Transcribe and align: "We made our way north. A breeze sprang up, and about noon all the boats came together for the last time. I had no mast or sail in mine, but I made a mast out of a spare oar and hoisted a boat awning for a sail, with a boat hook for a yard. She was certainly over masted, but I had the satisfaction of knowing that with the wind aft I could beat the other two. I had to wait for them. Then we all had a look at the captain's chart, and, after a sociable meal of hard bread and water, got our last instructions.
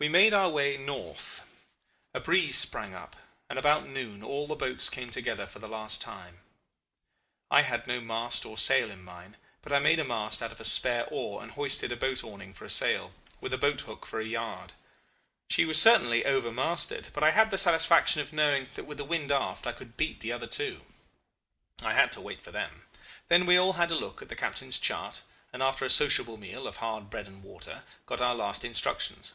"We 0.00 0.08
made 0.08 0.32
our 0.32 0.48
way 0.48 0.76
north. 0.76 1.42
A 2.14 2.20
breeze 2.20 2.56
sprang 2.56 2.94
up, 2.94 3.16
and 3.50 3.58
about 3.58 3.84
noon 3.88 4.22
all 4.22 4.46
the 4.46 4.54
boats 4.54 4.88
came 4.88 5.10
together 5.10 5.44
for 5.44 5.58
the 5.58 5.66
last 5.66 6.00
time. 6.00 6.38
I 7.50 7.62
had 7.62 7.88
no 7.88 8.00
mast 8.00 8.46
or 8.46 8.56
sail 8.56 8.92
in 8.92 9.02
mine, 9.02 9.36
but 9.60 9.72
I 9.72 9.80
made 9.80 9.98
a 9.98 10.04
mast 10.04 10.40
out 10.40 10.52
of 10.52 10.60
a 10.60 10.64
spare 10.64 11.08
oar 11.10 11.42
and 11.42 11.50
hoisted 11.50 11.90
a 11.90 11.96
boat 11.96 12.22
awning 12.22 12.52
for 12.54 12.64
a 12.64 12.70
sail, 12.70 13.10
with 13.40 13.52
a 13.52 13.58
boat 13.58 13.80
hook 13.80 14.06
for 14.06 14.20
a 14.20 14.24
yard. 14.24 14.72
She 15.50 15.64
was 15.64 15.82
certainly 15.82 16.24
over 16.24 16.52
masted, 16.52 17.08
but 17.12 17.24
I 17.24 17.32
had 17.32 17.50
the 17.50 17.58
satisfaction 17.58 18.20
of 18.20 18.32
knowing 18.32 18.68
that 18.76 18.84
with 18.84 18.98
the 18.98 19.04
wind 19.04 19.32
aft 19.32 19.66
I 19.66 19.72
could 19.72 19.96
beat 19.96 20.20
the 20.20 20.30
other 20.30 20.46
two. 20.46 20.82
I 21.82 21.94
had 21.94 22.12
to 22.12 22.20
wait 22.20 22.40
for 22.40 22.52
them. 22.52 22.82
Then 23.26 23.46
we 23.46 23.56
all 23.56 23.72
had 23.72 23.90
a 23.90 23.96
look 23.96 24.22
at 24.22 24.28
the 24.28 24.36
captain's 24.36 24.78
chart, 24.78 25.22
and, 25.52 25.60
after 25.60 25.84
a 25.84 25.90
sociable 25.90 26.36
meal 26.36 26.68
of 26.68 26.76
hard 26.76 27.10
bread 27.10 27.26
and 27.26 27.42
water, 27.42 27.82
got 28.06 28.20
our 28.20 28.36
last 28.36 28.64
instructions. 28.64 29.34